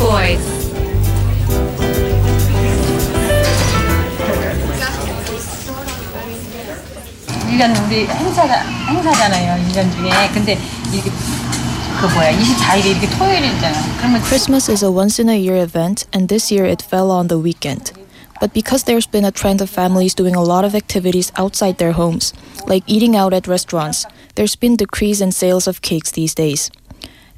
Boys. 0.00 0.40
일년 7.50 7.76
우리 7.84 8.06
행사가 8.06 8.62
행사잖아요. 8.88 9.62
1년 9.68 9.92
중에. 9.92 10.10
근데 10.32 10.58
이게 10.90 11.10
Christmas 14.24 14.70
is 14.70 14.82
a 14.82 14.90
once 14.90 15.20
in 15.20 15.28
a 15.28 15.36
year 15.36 15.62
event 15.62 16.06
and 16.14 16.28
this 16.28 16.50
year 16.50 16.64
it 16.64 16.82
fell 16.82 17.10
on 17.10 17.28
the 17.28 17.36
weekend. 17.36 17.92
But 18.40 18.54
because 18.54 18.84
there's 18.84 19.06
been 19.06 19.26
a 19.26 19.30
trend 19.30 19.60
of 19.60 19.68
families 19.68 20.14
doing 20.14 20.34
a 20.34 20.42
lot 20.42 20.64
of 20.64 20.74
activities 20.74 21.30
outside 21.36 21.76
their 21.76 21.92
homes, 21.92 22.32
like 22.66 22.84
eating 22.86 23.14
out 23.14 23.34
at 23.34 23.46
restaurants, 23.46 24.06
there's 24.34 24.56
been 24.56 24.76
decrease 24.76 25.20
in 25.20 25.30
sales 25.30 25.68
of 25.68 25.82
cakes 25.82 26.12
these 26.12 26.34
days. 26.34 26.70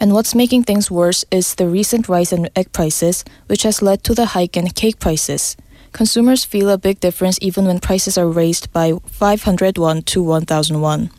And 0.00 0.14
what's 0.14 0.34
making 0.34 0.64
things 0.64 0.90
worse 0.90 1.26
is 1.30 1.54
the 1.54 1.68
recent 1.68 2.08
rise 2.08 2.32
in 2.32 2.48
egg 2.56 2.72
prices, 2.72 3.22
which 3.48 3.64
has 3.64 3.82
led 3.82 4.02
to 4.04 4.14
the 4.14 4.32
hike 4.32 4.56
in 4.56 4.66
cake 4.70 4.98
prices. 4.98 5.58
Consumers 5.92 6.42
feel 6.42 6.70
a 6.70 6.78
big 6.78 7.00
difference 7.00 7.38
even 7.42 7.66
when 7.66 7.80
prices 7.80 8.16
are 8.16 8.26
raised 8.26 8.72
by 8.72 8.94
500 9.06 9.76
won 9.76 10.00
to 10.02 10.22
1000 10.22 10.80
won. 10.80 11.10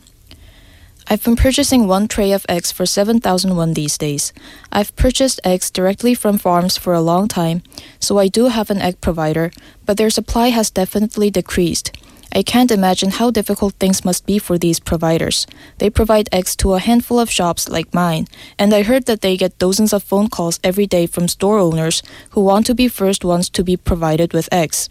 I've 1.08 1.22
been 1.22 1.36
purchasing 1.36 1.86
one 1.86 2.08
tray 2.08 2.32
of 2.32 2.46
eggs 2.48 2.72
for 2.72 2.86
7,000 2.86 3.54
won 3.54 3.74
these 3.74 3.98
days. 3.98 4.32
I've 4.72 4.96
purchased 4.96 5.40
eggs 5.44 5.70
directly 5.70 6.14
from 6.14 6.38
farms 6.38 6.76
for 6.76 6.92
a 6.92 7.00
long 7.00 7.28
time, 7.28 7.62
so 8.00 8.18
I 8.18 8.28
do 8.28 8.46
have 8.46 8.70
an 8.70 8.80
egg 8.80 9.00
provider, 9.00 9.52
but 9.86 9.96
their 9.96 10.10
supply 10.10 10.48
has 10.48 10.70
definitely 10.70 11.30
decreased. 11.30 11.96
I 12.34 12.42
can't 12.42 12.70
imagine 12.70 13.10
how 13.10 13.30
difficult 13.30 13.74
things 13.74 14.06
must 14.06 14.24
be 14.24 14.38
for 14.38 14.56
these 14.56 14.80
providers. 14.80 15.46
They 15.78 15.90
provide 15.90 16.30
eggs 16.32 16.56
to 16.56 16.72
a 16.72 16.78
handful 16.78 17.20
of 17.20 17.30
shops 17.30 17.68
like 17.68 17.92
mine, 17.92 18.26
and 18.58 18.72
I 18.74 18.82
heard 18.82 19.04
that 19.04 19.20
they 19.20 19.36
get 19.36 19.58
dozens 19.58 19.92
of 19.92 20.02
phone 20.02 20.28
calls 20.28 20.58
every 20.64 20.86
day 20.86 21.06
from 21.06 21.28
store 21.28 21.58
owners 21.58 22.02
who 22.30 22.40
want 22.40 22.64
to 22.66 22.74
be 22.74 22.88
first 22.88 23.22
ones 23.22 23.50
to 23.50 23.62
be 23.62 23.76
provided 23.76 24.32
with 24.32 24.48
eggs. 24.50 24.88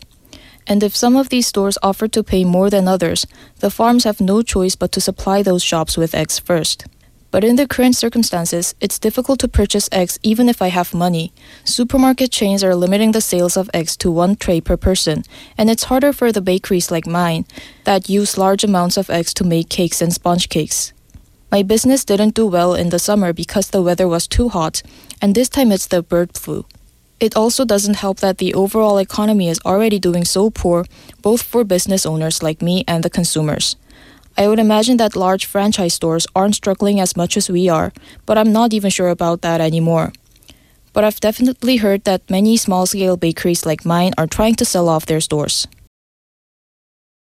And 0.68 0.84
if 0.84 0.96
some 0.96 1.16
of 1.16 1.30
these 1.30 1.48
stores 1.48 1.80
offer 1.82 2.08
to 2.10 2.24
pay 2.24 2.46
more 2.46 2.70
than 2.70 2.88
others, 2.88 3.26
the 3.60 3.72
farms 3.72 4.04
have 4.04 4.22
no 4.22 4.44
choice 4.44 4.76
but 4.76 4.92
to 4.92 5.02
supply 5.02 5.42
those 5.42 5.64
shops 5.64 5.98
with 5.98 6.14
eggs 6.14 6.38
first. 6.38 6.86
But 7.32 7.46
in 7.46 7.56
the 7.56 7.68
current 7.68 7.96
circumstances, 7.96 8.76
it's 8.82 9.00
difficult 9.00 9.40
to 9.40 9.48
purchase 9.48 9.88
eggs 9.92 10.20
even 10.22 10.50
if 10.50 10.62
I 10.62 10.68
have 10.68 10.94
money. 10.94 11.32
Supermarket 11.64 12.30
chains 12.30 12.62
are 12.62 12.76
limiting 12.76 13.14
the 13.14 13.22
sales 13.22 13.56
of 13.56 13.70
eggs 13.74 13.96
to 13.98 14.12
one 14.12 14.36
tray 14.36 14.60
per 14.60 14.76
person, 14.76 15.24
and 15.58 15.70
it's 15.70 15.86
harder 15.86 16.12
for 16.12 16.34
the 16.34 16.42
bakeries 16.42 16.92
like 16.92 17.08
mine 17.08 17.46
that 17.86 18.10
use 18.10 18.38
large 18.38 18.66
amounts 18.66 18.98
of 18.98 19.10
eggs 19.10 19.34
to 19.36 19.46
make 19.46 19.70
cakes 19.70 20.02
and 20.02 20.14
sponge 20.14 20.50
cakes. 20.50 20.92
My 21.52 21.64
business 21.64 22.06
didn't 22.06 22.36
do 22.36 22.48
well 22.48 22.76
in 22.76 22.90
the 22.90 23.00
summer 23.00 23.34
because 23.34 23.70
the 23.70 23.82
weather 23.82 24.08
was 24.08 24.28
too 24.28 24.50
hot, 24.50 24.82
and 25.22 25.34
this 25.34 25.50
time 25.50 25.72
it's 25.72 25.88
the 25.88 26.04
bird 26.04 26.38
flu. 26.38 26.66
It 27.22 27.36
also 27.36 27.66
doesn't 27.66 27.98
help 27.98 28.20
that 28.20 28.40
the 28.40 28.54
overall 28.54 28.98
economy 28.98 29.48
is 29.48 29.60
already 29.64 30.00
doing 30.00 30.26
so 30.26 30.50
poor, 30.50 30.86
both 31.22 31.42
for 31.42 31.64
business 31.64 32.06
owners 32.06 32.42
like 32.42 32.62
me 32.62 32.84
and 32.88 33.04
the 33.04 33.10
consumers. 33.10 33.76
I 34.38 34.48
would 34.48 34.60
imagine 34.60 34.98
that 34.98 35.16
large 35.16 35.46
franchise 35.46 35.94
stores 35.94 36.28
aren't 36.36 36.56
struggling 36.56 37.00
as 37.00 37.16
much 37.18 37.38
as 37.38 37.50
we 37.50 37.70
are, 37.70 37.92
but 38.26 38.38
I'm 38.38 38.52
not 38.52 38.74
even 38.74 38.90
sure 38.90 39.10
about 39.10 39.42
that 39.42 39.62
anymore. 39.62 40.14
But 40.94 41.04
I've 41.04 41.20
definitely 41.20 41.78
heard 41.78 42.04
that 42.04 42.30
many 42.30 42.58
small 42.58 42.86
scale 42.86 43.18
bakeries 43.18 43.66
like 43.66 43.86
mine 43.86 44.14
are 44.18 44.28
trying 44.28 44.56
to 44.56 44.66
sell 44.66 44.90
off 44.90 45.06
their 45.06 45.22
stores. 45.22 45.68